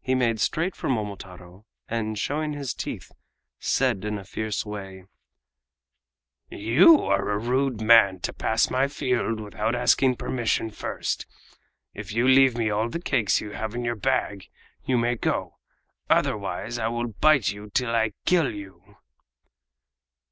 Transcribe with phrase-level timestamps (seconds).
[0.00, 3.10] He made straight for Momotaro, and showing his teeth,
[3.58, 5.06] said in a fierce way:
[6.48, 11.26] "You are a rude man to pass my field without asking permission first.
[11.92, 14.48] If you leave me all the cakes you have in your bag
[14.84, 15.58] you may go;
[16.08, 18.98] otherwise I will bite you till I kill you!"